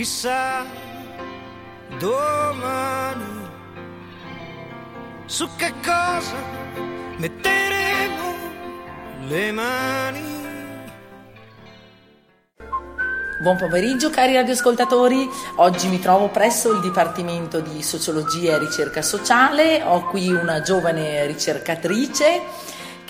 [0.00, 0.64] chissà
[1.98, 3.48] domani
[5.26, 6.36] su che cosa
[7.18, 8.34] metteremo
[9.28, 10.38] le mani.
[13.42, 19.82] Buon pomeriggio cari radioascoltatori, oggi mi trovo presso il Dipartimento di Sociologia e Ricerca Sociale,
[19.82, 22.40] ho qui una giovane ricercatrice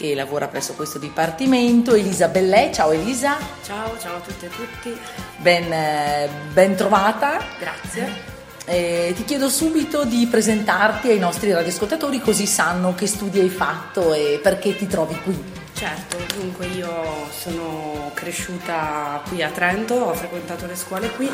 [0.01, 2.71] che lavora presso questo dipartimento, Elisa Bellè.
[2.73, 3.37] Ciao Elisa.
[3.63, 4.99] Ciao, ciao a tutti e a tutti.
[5.37, 7.45] Ben, eh, ben trovata.
[7.59, 8.39] Grazie.
[8.65, 14.15] Eh, ti chiedo subito di presentarti ai nostri radioascoltatori così sanno che studi hai fatto
[14.15, 15.59] e perché ti trovi qui.
[15.75, 16.91] Certo, dunque io
[17.31, 21.31] sono cresciuta qui a Trento, ho frequentato le scuole qui,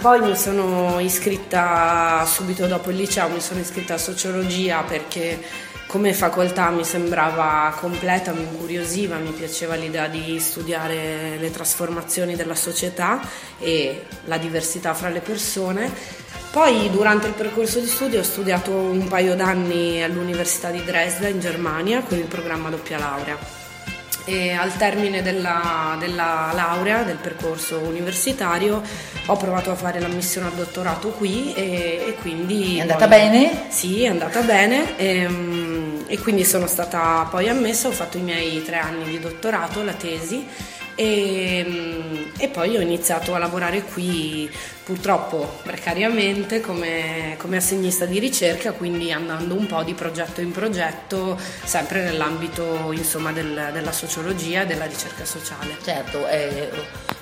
[0.00, 5.42] poi mi sono iscritta subito dopo il liceo, mi sono iscritta a sociologia perché
[5.90, 12.54] come facoltà mi sembrava completa, mi incuriosiva, mi piaceva l'idea di studiare le trasformazioni della
[12.54, 13.20] società
[13.58, 15.90] e la diversità fra le persone.
[16.52, 21.40] Poi durante il percorso di studio ho studiato un paio d'anni all'Università di Dresda in
[21.40, 23.60] Germania con il programma doppia laurea
[24.30, 28.82] e al termine della, della, laurea, del percorso universitario,
[29.26, 32.78] ho provato a fare l'ammissione al dottorato qui e, e quindi...
[32.78, 33.66] È andata poi, bene?
[33.68, 35.69] Sì, è andata bene e, ehm,
[36.10, 39.92] e quindi sono stata poi ammessa, ho fatto i miei tre anni di dottorato, la
[39.92, 40.44] tesi
[40.96, 44.50] e, e, poi ho iniziato a lavorare qui
[44.82, 51.38] purtroppo precariamente come, come, assegnista di ricerca, quindi andando un po' di progetto in progetto,
[51.62, 55.76] sempre nell'ambito insomma, del, della sociologia e della ricerca sociale.
[55.80, 56.70] Certo, eh,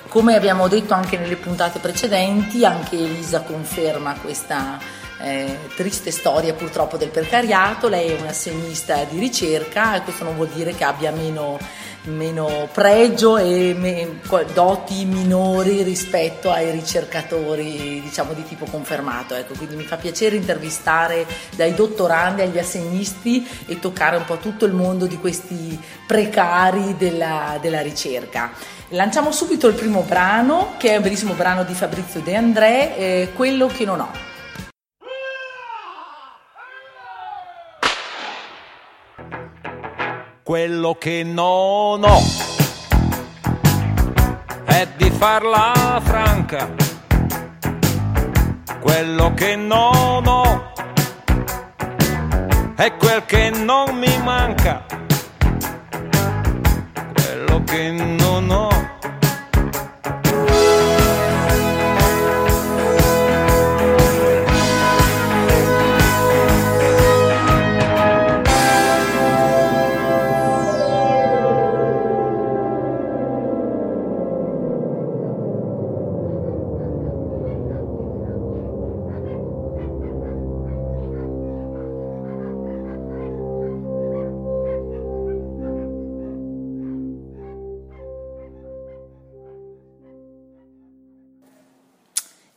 [0.07, 6.97] come abbiamo detto anche nelle puntate precedenti, anche Elisa conferma questa eh, triste storia purtroppo
[6.97, 11.57] del precariato, lei è un assegnista di ricerca questo non vuol dire che abbia meno
[12.03, 14.19] meno pregio e me,
[14.53, 21.25] doti minori rispetto ai ricercatori diciamo di tipo confermato ecco, quindi mi fa piacere intervistare
[21.55, 27.57] dai dottorandi agli assegnisti e toccare un po' tutto il mondo di questi precari della,
[27.61, 28.51] della ricerca.
[28.93, 33.29] Lanciamo subito il primo brano che è un bellissimo brano di Fabrizio De André eh,
[33.35, 34.28] quello che non ho
[40.49, 42.21] Quello che non ho
[44.65, 46.73] è di farla franca.
[48.79, 50.71] Quello che non ho
[52.73, 54.85] è quel che non mi manca.
[57.13, 58.98] Quello che non ho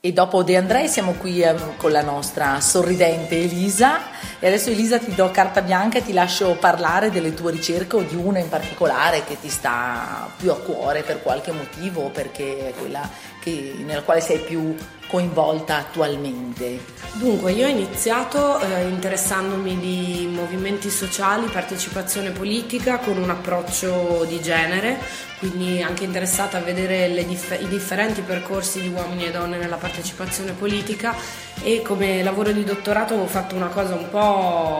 [0.04, 4.00] E dopo De Andrei siamo qui eh, con la nostra sorridente Elisa
[4.44, 8.02] e adesso Elisa ti do carta bianca e ti lascio parlare delle tue ricerche o
[8.02, 12.70] di una in particolare che ti sta più a cuore per qualche motivo o perché
[12.70, 13.08] è quella
[13.40, 14.74] che, nella quale sei più
[15.06, 16.80] coinvolta attualmente?
[17.12, 24.40] Dunque, io ho iniziato eh, interessandomi di movimenti sociali, partecipazione politica con un approccio di
[24.40, 24.98] genere,
[25.38, 30.52] quindi anche interessata a vedere dif- i differenti percorsi di uomini e donne nella partecipazione
[30.52, 31.14] politica
[31.62, 34.31] e come lavoro di dottorato avevo fatto una cosa un po'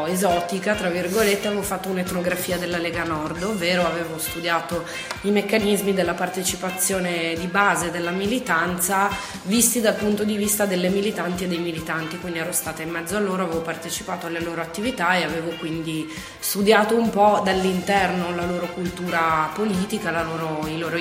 [0.06, 4.84] esotica, tra virgolette, avevo fatto un'etnografia della Lega Nord, ovvero avevo studiato
[5.22, 9.08] i meccanismi della partecipazione di base della militanza
[9.44, 13.16] visti dal punto di vista delle militanti e dei militanti, quindi ero stata in mezzo
[13.16, 16.08] a loro, avevo partecipato alle loro attività e avevo quindi
[16.38, 20.96] studiato un po' dall'interno la loro cultura politica, la loro, i loro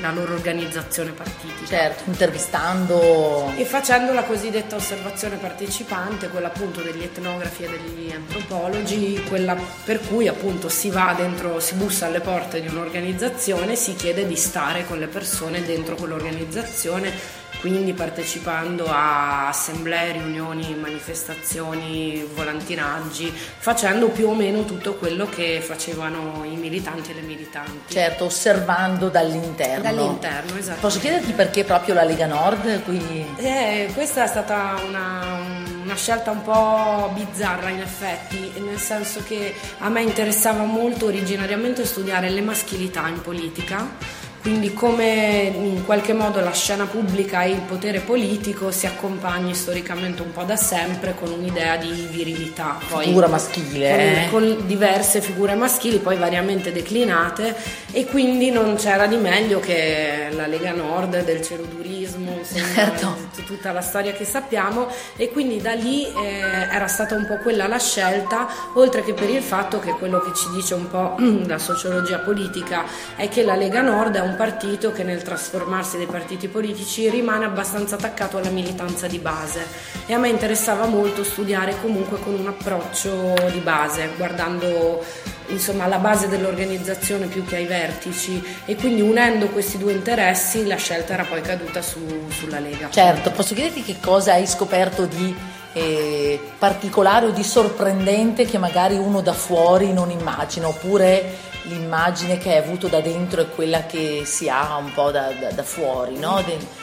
[0.00, 1.66] la loro organizzazione partitica.
[1.66, 3.52] Certo, intervistando.
[3.56, 10.00] E facendo la cosiddetta osservazione partecipante, quella appunto degli etnografi e degli antropologi, quella per
[10.00, 14.84] cui appunto si va dentro, si bussa alle porte di un'organizzazione, si chiede di stare
[14.86, 24.34] con le persone dentro quell'organizzazione quindi partecipando a assemblee, riunioni, manifestazioni, volantinaggi, facendo più o
[24.34, 27.92] meno tutto quello che facevano i militanti e le militanti.
[27.92, 29.82] Certo, osservando dall'interno.
[29.82, 30.80] Dall'interno, esatto.
[30.80, 33.26] Posso chiederti perché proprio la Lega Nord qui?
[33.36, 35.40] Eh, questa è stata una,
[35.84, 41.84] una scelta un po' bizzarra in effetti, nel senso che a me interessava molto originariamente
[41.84, 47.60] studiare le maschilità in politica quindi come in qualche modo la scena pubblica e il
[47.60, 52.78] potere politico si accompagni storicamente un po' da sempre con un'idea di virilità.
[52.88, 54.28] Poi, figura maschile.
[54.30, 54.56] Con, eh?
[54.56, 57.54] con diverse figure maschili, poi variamente declinate
[57.92, 63.16] e quindi non c'era di meglio che la Lega Nord del cerodurismo, insomma, certo.
[63.44, 67.66] tutta la storia che sappiamo e quindi da lì eh, era stata un po' quella
[67.66, 71.16] la scelta, oltre che per il fatto che quello che ci dice un po'
[71.46, 72.84] la sociologia politica
[73.16, 77.44] è che la Lega Nord è un partito che nel trasformarsi dei partiti politici rimane
[77.44, 79.64] abbastanza attaccato alla militanza di base
[80.06, 85.04] e a me interessava molto studiare comunque con un approccio di base, guardando
[85.48, 90.76] insomma alla base dell'organizzazione più che ai vertici e quindi unendo questi due interessi la
[90.76, 92.90] scelta era poi caduta su, sulla Lega.
[92.90, 95.34] Certo, posso chiederti che cosa hai scoperto di
[95.72, 102.50] eh, particolare o di sorprendente che magari uno da fuori non immagina oppure l'immagine che
[102.50, 106.18] hai avuto da dentro è quella che si ha un po' da, da, da fuori,
[106.18, 106.42] no?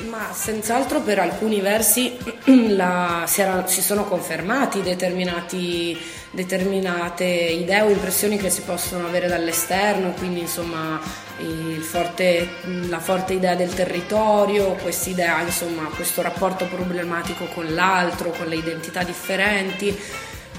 [0.09, 2.17] Ma senz'altro per alcuni versi
[2.75, 10.11] la, si, era, si, sono confermati determinate idee o impressioni che si possono avere dall'esterno,
[10.11, 10.99] quindi insomma
[11.81, 12.47] forte,
[12.87, 19.03] la forte idea del territorio, quest'idea, insomma, questo rapporto problematico con l'altro, con le identità
[19.03, 19.97] differenti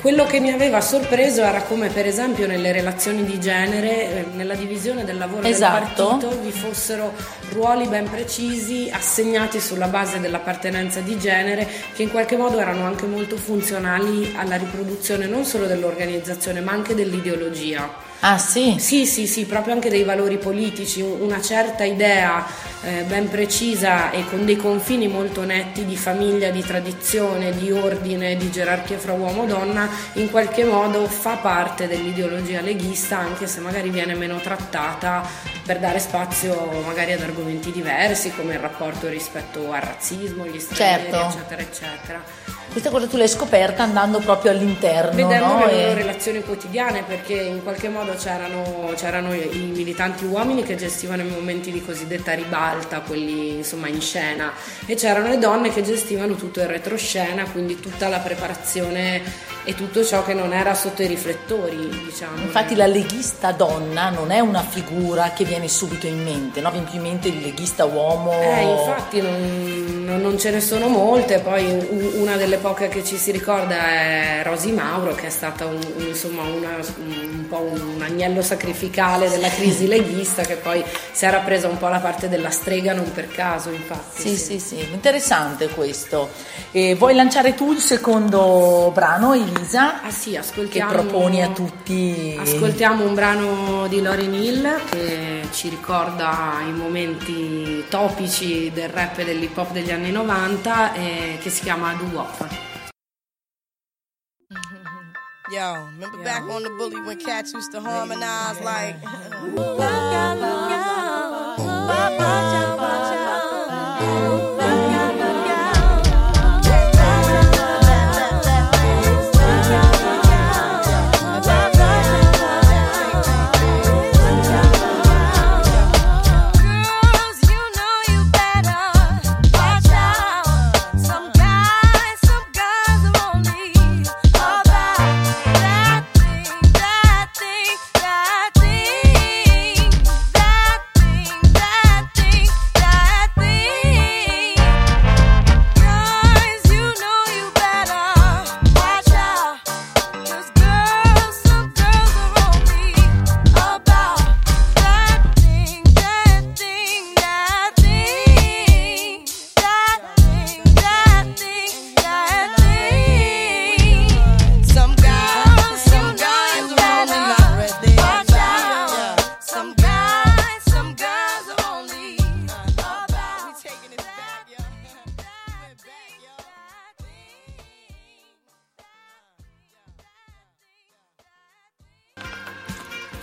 [0.01, 4.55] quello che mi aveva sorpreso era come per esempio nelle relazioni di genere, eh, nella
[4.55, 5.77] divisione del lavoro esatto.
[5.77, 7.13] del partito, vi fossero
[7.51, 13.07] ruoli ben precisi assegnati sulla base dell'appartenenza di genere che in qualche modo erano anche
[13.07, 18.08] molto funzionali alla riproduzione non solo dell'organizzazione ma anche dell'ideologia.
[18.21, 18.77] Ah sì?
[18.79, 22.45] Sì, sì, sì, proprio anche dei valori politici, una certa idea
[22.83, 28.37] eh, ben precisa e con dei confini molto netti di famiglia, di tradizione, di ordine,
[28.37, 33.61] di gerarchia fra uomo e donna, in qualche modo fa parte dell'ideologia leghista, anche se
[33.61, 35.25] magari viene meno trattata
[35.65, 41.13] per dare spazio magari ad argomenti diversi come il rapporto rispetto al razzismo, gli stranieri,
[41.13, 41.37] certo.
[41.37, 42.58] eccetera, eccetera.
[42.71, 45.13] Questa cosa tu l'hai scoperta andando proprio all'interno.
[45.13, 45.67] Vedendo no?
[45.67, 45.95] le loro e...
[45.95, 51.73] relazioni quotidiane, perché in qualche modo c'erano, c'erano, i militanti uomini che gestivano i momenti
[51.73, 54.53] di cosiddetta ribalta, quelli insomma in scena,
[54.87, 59.23] e c'erano le donne che gestivano tutto il retroscena, quindi tutta la preparazione
[59.69, 62.41] e tutto ciò che non era sotto i riflettori, diciamo.
[62.41, 66.71] Infatti la leghista donna non è una figura che viene subito in mente, no?
[66.71, 68.33] Viene più in mente il leghista uomo.
[68.41, 71.67] Eh, infatti non, non ce ne sono molte, poi
[72.15, 76.45] una delle poche che ci si ricorda è Rosy Mauro, che è stata un, insomma
[76.45, 80.83] una, un po' un agnello sacrificale della crisi leghista, che poi
[81.13, 84.23] si era presa un po' la parte della strega non per caso, infatti.
[84.23, 84.89] Sì, sì, sì, sì.
[84.95, 86.31] interessante questo.
[86.71, 90.03] E vuoi lanciare tu il secondo brano, Elisa?
[90.03, 90.91] Ah sì, ascoltiamo.
[90.91, 92.37] Che proponi a tutti.
[92.39, 99.25] Ascoltiamo un brano di Lauryn Hill che ci ricorda i momenti topici del rap e
[99.25, 102.49] dell'hip hop degli anni 90 e che si chiama Do Wop.
[105.51, 106.23] Yo, remember Yo.
[106.23, 108.97] back on the bully when cats used to harmonize like.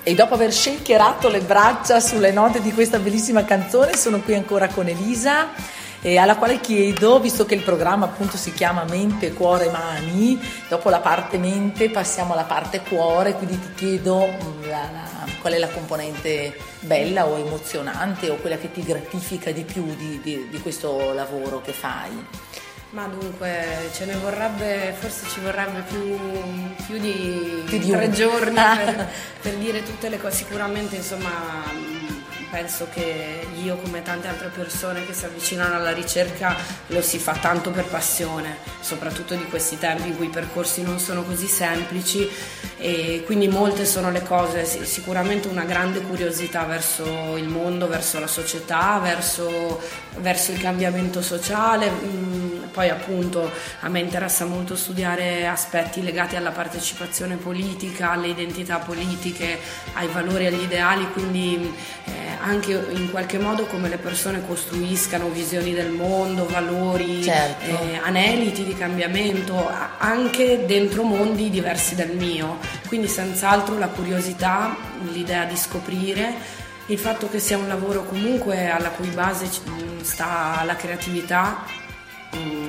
[0.08, 4.68] E dopo aver shakerato le braccia sulle note di questa bellissima canzone, sono qui ancora
[4.68, 5.48] con Elisa,
[6.00, 10.92] eh, alla quale chiedo, visto che il programma appunto si chiama Mente, Cuore, Mani, dopo
[10.92, 15.58] la parte mente passiamo alla parte cuore, quindi ti chiedo mm, la, la, qual è
[15.58, 20.62] la componente bella o emozionante o quella che ti gratifica di più di, di, di
[20.62, 22.12] questo lavoro che fai.
[22.96, 26.18] Ma dunque ce ne vorrebbe, forse ci vorrebbe più,
[26.86, 29.10] più di, più di tre giorni per,
[29.42, 30.38] per, dire tutte le cose.
[30.38, 31.30] Sicuramente insomma
[32.56, 36.56] penso che io come tante altre persone che si avvicinano alla ricerca
[36.88, 40.98] lo si fa tanto per passione, soprattutto di questi tempi in cui i percorsi non
[40.98, 42.30] sono così semplici.
[42.78, 48.28] E quindi molte sono le cose, sicuramente una grande curiosità verso il mondo, verso la
[48.28, 49.82] società, verso,
[50.20, 56.52] verso il cambiamento sociale, mm, poi appunto a me interessa molto studiare aspetti legati alla
[56.52, 59.58] partecipazione politica, alle identità politiche,
[59.94, 65.30] ai valori e agli ideali, quindi eh, anche in qualche modo come le persone costruiscano
[65.30, 67.66] visioni del mondo, valori, certo.
[67.66, 72.58] eh, aneliti di cambiamento, anche dentro mondi diversi dal mio.
[72.88, 74.76] Quindi senz'altro la curiosità,
[75.12, 79.50] l'idea di scoprire il fatto che sia un lavoro comunque alla cui base
[80.02, 81.84] sta la creatività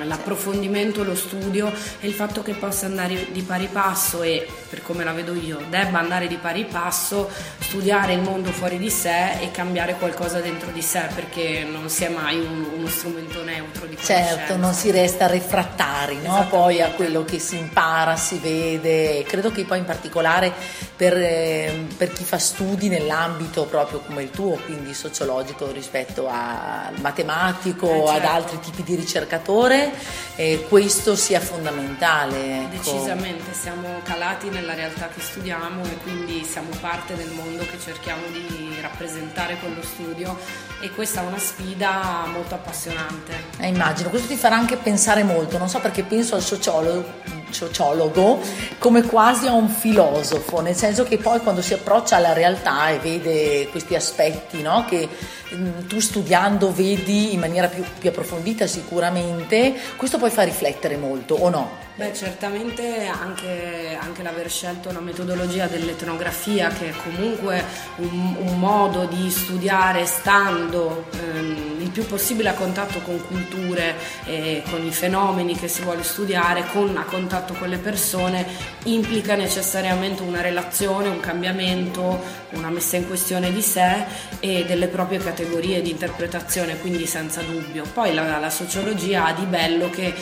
[0.07, 5.03] l'approfondimento, lo studio e il fatto che possa andare di pari passo e per come
[5.03, 9.51] la vedo io debba andare di pari passo studiare il mondo fuori di sé e
[9.51, 13.95] cambiare qualcosa dentro di sé perché non si è mai un, uno strumento neutro di
[13.95, 14.35] conoscenza.
[14.35, 16.47] Certo, non si resta refrattari no?
[16.49, 19.23] poi a quello che si impara, si vede.
[19.23, 20.53] Credo che poi in particolare
[20.95, 26.99] per, eh, per chi fa studi nell'ambito proprio come il tuo, quindi sociologico rispetto al
[27.01, 28.11] matematico, eh, certo.
[28.11, 29.91] ad altri tipi di ricercatori, valore
[30.35, 32.61] eh, questo sia fondamentale.
[32.61, 32.91] Ecco.
[32.91, 38.21] Decisamente, siamo calati nella realtà che studiamo e quindi siamo parte del mondo che cerchiamo
[38.31, 40.37] di rappresentare con lo studio
[40.79, 43.33] e questa è una sfida molto appassionante.
[43.57, 48.39] Eh, immagino, questo ti farà anche pensare molto, non so perché penso al sociologo sociologo
[48.77, 52.99] come quasi a un filosofo, nel senso che poi quando si approccia alla realtà e
[52.99, 55.07] vede questi aspetti no, che
[55.55, 61.35] mm, tu studiando vedi in maniera più, più approfondita sicuramente, questo poi fa riflettere molto
[61.35, 61.85] o no?
[61.97, 67.63] Beh, certamente anche, anche l'aver scelto una metodologia dell'etnografia che è comunque
[67.95, 74.61] un, un modo di studiare stando ehm, il più possibile a contatto con culture e
[74.69, 78.45] con i fenomeni che si vuole studiare, con, a contatto con le persone,
[78.83, 84.03] implica necessariamente una relazione, un cambiamento, una messa in questione di sé
[84.39, 87.85] e delle proprie categorie di interpretazione, quindi senza dubbio.
[87.93, 90.13] Poi la, la sociologia ha di bello che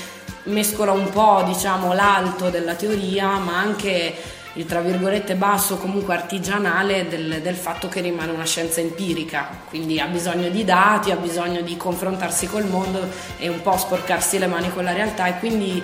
[0.44, 4.16] mescola un po' diciamo, l'alto della teoria ma anche
[4.56, 10.00] il tra virgolette basso comunque artigianale del, del, fatto che rimane una scienza empirica, quindi
[10.00, 13.08] ha bisogno di dati, ha bisogno di confrontarsi col mondo
[13.38, 15.84] e un po' sporcarsi le mani con la realtà e quindi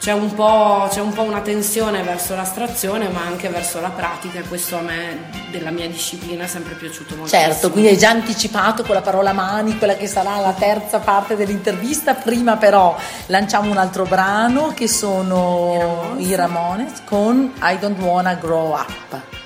[0.00, 4.42] c'è un, c'è un, po', una tensione verso l'astrazione ma anche verso la pratica e
[4.42, 7.30] questo a me della mia disciplina è sempre piaciuto molto.
[7.30, 11.36] Certo, quindi hai già anticipato con la parola mani, quella che sarà la terza parte
[11.36, 18.34] dell'intervista, prima però lanciamo un altro brano che sono i Ramones con I Don't Wanna
[18.34, 19.39] Grow Up.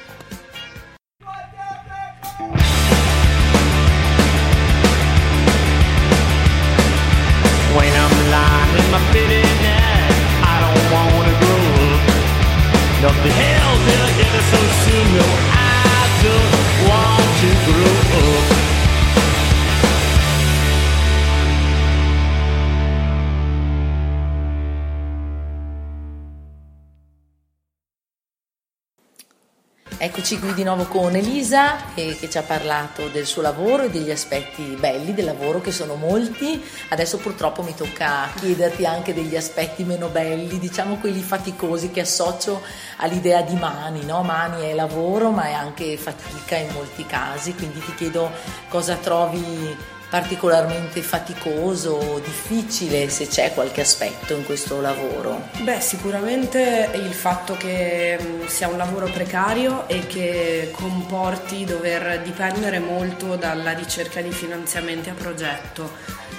[30.24, 33.90] Eccoci qui di nuovo con Elisa eh, che ci ha parlato del suo lavoro e
[33.90, 36.64] degli aspetti belli del lavoro che sono molti.
[36.88, 42.62] Adesso purtroppo mi tocca chiederti anche degli aspetti meno belli, diciamo quelli faticosi che associo
[42.96, 44.22] all'idea di mani, no?
[44.22, 48.30] Mani è lavoro ma è anche fatica in molti casi, quindi ti chiedo
[48.70, 49.76] cosa trovi
[50.14, 55.48] particolarmente faticoso o difficile se c'è qualche aspetto in questo lavoro?
[55.62, 62.78] Beh, sicuramente il fatto che mm, sia un lavoro precario e che comporti dover dipendere
[62.78, 65.90] molto dalla ricerca di finanziamenti a progetto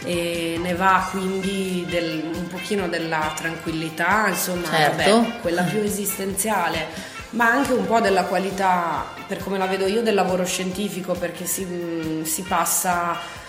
[0.05, 5.11] e ne va quindi del, un pochino della tranquillità, insomma, certo.
[5.11, 10.01] vabbè, quella più esistenziale ma anche un po' della qualità, per come la vedo io,
[10.01, 13.43] del lavoro scientifico, perché si, mm, si passa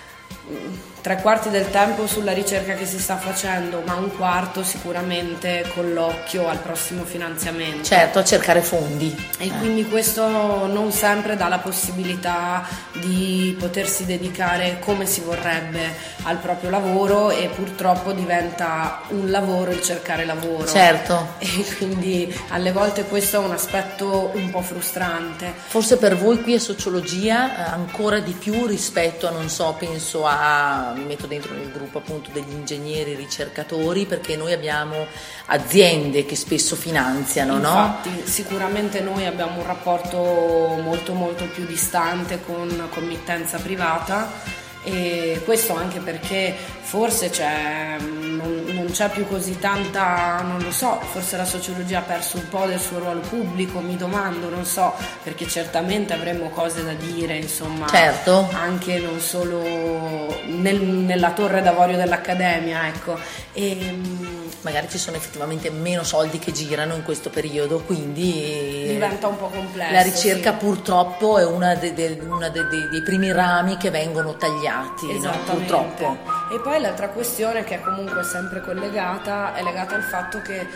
[0.49, 0.96] 嗯。
[1.07, 6.49] Tre quarti del tempo sulla ricerca che si sta facendo, ma un quarto sicuramente con l'occhio
[6.49, 7.85] al prossimo finanziamento.
[7.85, 9.15] Certo, a cercare fondi.
[9.39, 9.51] E eh.
[9.51, 16.71] quindi questo non sempre dà la possibilità di potersi dedicare come si vorrebbe al proprio
[16.71, 20.67] lavoro e purtroppo diventa un lavoro il cercare lavoro.
[20.67, 21.35] Certo.
[21.39, 25.55] E quindi alle volte questo è un aspetto un po' frustrante.
[25.69, 30.27] Forse per voi qui a sociologia eh, ancora di più rispetto a, non so, penso
[30.27, 35.07] a mi metto dentro nel gruppo appunto degli ingegneri ricercatori perché noi abbiamo
[35.47, 38.21] aziende che spesso finanziano, Infatti, no?
[38.25, 45.99] sicuramente noi abbiamo un rapporto molto molto più distante con committenza privata e questo anche
[45.99, 51.99] perché forse c'è, non, non, c'è più così tanta, non lo so, forse la sociologia
[51.99, 56.51] ha perso un po' del suo ruolo pubblico, mi domando, non so, perché certamente avremmo
[56.51, 58.49] cose da dire, insomma, certo.
[58.53, 63.19] anche non solo nel, nella torre d'avorio dell'Accademia, ecco.
[63.53, 64.36] E,
[64.67, 69.47] magari ci sono effettivamente meno soldi che girano in questo periodo, quindi diventa un po'
[69.47, 69.93] complesso.
[69.93, 70.57] La ricerca sì.
[70.59, 75.33] purtroppo è uno de, de, de, dei primi rami che vengono tagliati, no?
[75.45, 76.19] purtroppo.
[76.53, 80.67] E poi l'altra questione che è comunque sempre collegata è legata al fatto che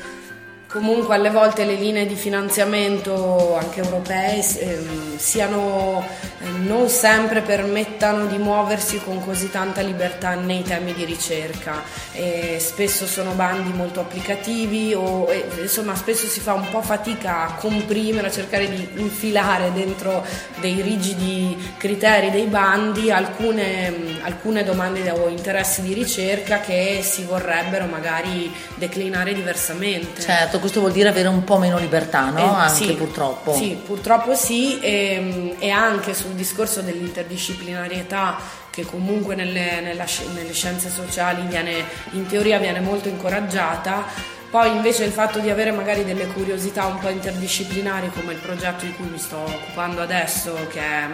[0.70, 6.06] comunque alle volte le linee di finanziamento anche europee ehm, siano
[6.42, 11.82] ehm, non sempre permettano di muoversi con così tanta libertà nei temi di ricerca.
[12.12, 17.48] E spesso sono bandi molto applicativi o e, insomma spesso si fa un po' fatica
[17.48, 20.24] a comprimere a cercare di infilare dentro
[20.60, 27.86] dei rigidi criteri dei bandi alcune, alcune domande o interessi di ricerca che si vorrebbero
[27.86, 30.20] magari declinare diversamente.
[30.20, 32.38] Certo questo vuol dire avere un po' meno libertà, no?
[32.38, 33.52] Eh, anche sì, purtroppo.
[33.54, 38.36] Sì, purtroppo sì, e, e, anche sul discorso dell'interdisciplinarietà
[38.70, 44.04] che comunque nelle, nella, nelle scienze sociali viene, in teoria viene molto incoraggiata.
[44.50, 48.84] Poi invece il fatto di avere magari delle curiosità un po' interdisciplinari come il progetto
[48.84, 51.06] di cui mi sto occupando adesso, che è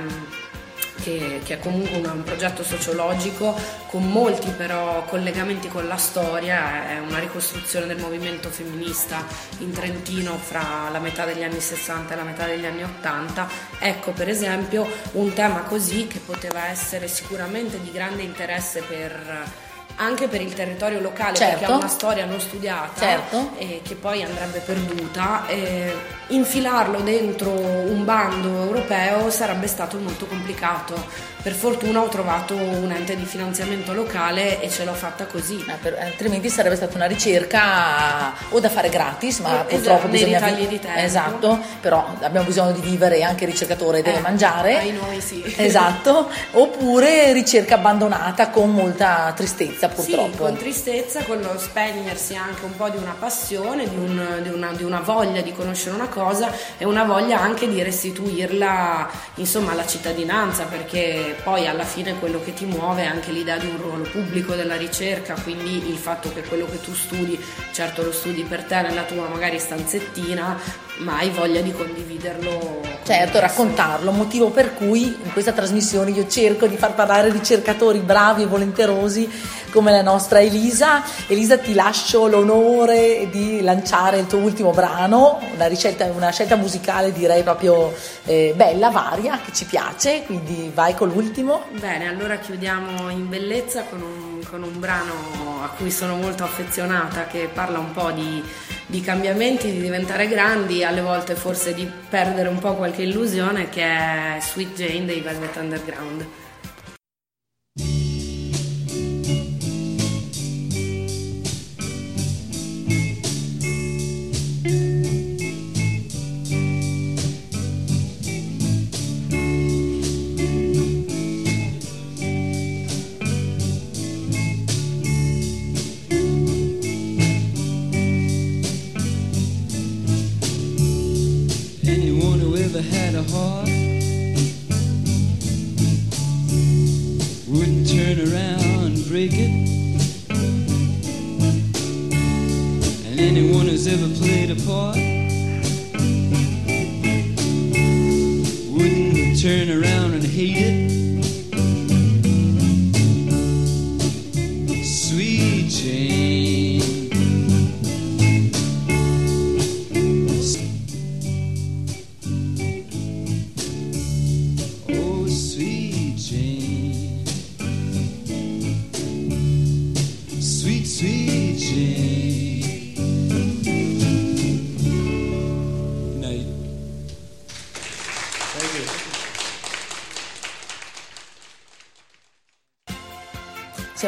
[1.02, 3.54] che, che, è comunque un, un, progetto sociologico
[3.88, 9.24] con molti però collegamenti con la storia, è una ricostruzione del movimento femminista
[9.58, 13.48] in Trentino fra la metà degli anni 60 e la metà degli anni 80.
[13.78, 19.64] Ecco per esempio un tema così che poteva essere sicuramente di grande interesse per
[19.96, 21.58] anche per il territorio locale certo.
[21.58, 23.50] perché ha una storia non studiata certo.
[23.56, 25.94] e che poi andrebbe perduta e
[26.28, 31.34] infilarlo dentro un bando europeo sarebbe stato molto complicato.
[31.46, 35.64] Per fortuna ho trovato un ente di finanziamento locale e ce l'ho fatta così.
[35.68, 40.40] Eh, per, altrimenti sarebbe stata una ricerca o da fare gratis ma esatto, purtroppo bisogna
[40.40, 40.98] tagli di tempo.
[40.98, 44.78] Esatto però abbiamo bisogno di vivere e anche il ricercatore deve eh, mangiare.
[44.78, 45.44] ai noi sì.
[45.56, 50.32] Esatto oppure ricerca abbandonata con molta tristezza purtroppo.
[50.32, 54.48] Sì, con tristezza, con lo spegnersi anche un po' di una passione, di, un, di,
[54.48, 59.72] una, di, una, voglia di conoscere una cosa e una voglia anche di restituirla insomma,
[59.72, 63.76] alla cittadinanza, perché poi alla fine quello che ti muove è anche l'idea di un
[63.80, 68.42] ruolo pubblico della ricerca, quindi il fatto che quello che tu studi, certo lo studi
[68.42, 72.84] per te nella tua magari stanzettina, ma hai voglia di condividerlo.
[73.02, 78.42] Certo, raccontarlo, motivo per cui in questa trasmissione io cerco di far parlare ricercatori bravi
[78.42, 79.30] e volenterosi
[79.70, 81.04] come la nostra Elisa.
[81.28, 87.12] Elisa ti lascio l'onore di lanciare il tuo ultimo brano, una, ricelta, una scelta musicale
[87.12, 91.64] direi proprio eh, bella, varia, che ci piace, quindi vai con l'ultimo.
[91.78, 97.26] Bene, allora chiudiamo in bellezza con un, con un brano a cui sono molto affezionata
[97.26, 98.42] che parla un po' di,
[98.86, 103.82] di cambiamenti, di diventare grandi, alle volte forse di perdere un po' qualche illusione che
[103.82, 106.26] è Sweet Jane dei Velvet Underground.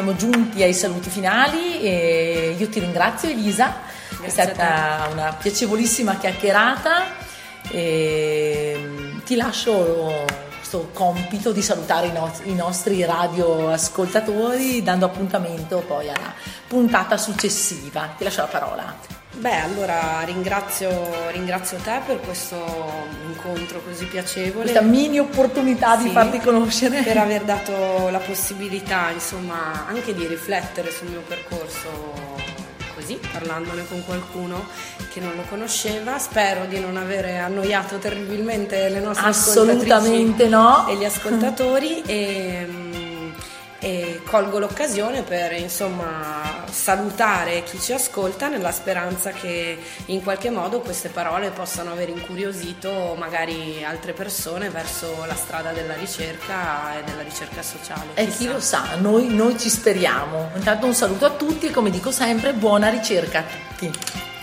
[0.09, 3.75] Siamo giunti ai saluti finali e io ti ringrazio Elisa,
[4.09, 7.03] Grazie è stata una piacevolissima chiacchierata
[7.69, 16.09] e ti lascio questo compito di salutare i, no- i nostri radioascoltatori dando appuntamento poi
[16.09, 16.33] alla
[16.65, 18.11] puntata successiva.
[18.17, 19.18] Ti lascio la parola.
[19.31, 20.89] Beh, allora ringrazio,
[21.31, 22.57] ringrazio, te per questo
[23.27, 24.63] incontro così piacevole.
[24.63, 27.03] Questa mini opportunità sì, di farti conoscere.
[27.03, 32.47] Per aver dato la possibilità, insomma, anche di riflettere sul mio percorso
[32.95, 34.67] così, parlandone con qualcuno
[35.11, 36.17] che non lo conosceva.
[36.17, 40.87] Spero di non avere annoiato terribilmente le nostre Assolutamente no.
[40.87, 42.01] e gli ascoltatori.
[42.05, 42.67] e,
[43.79, 50.81] e colgo l'occasione per insomma salutare chi ci ascolta nella speranza che in qualche modo
[50.81, 57.21] queste parole possano aver incuriosito magari altre persone verso la strada della ricerca e della
[57.21, 58.09] ricerca sociale.
[58.15, 60.49] E chi lo sa, noi, noi ci speriamo.
[60.55, 64.37] Intanto un saluto a tutti e come dico sempre, buona ricerca a tutti.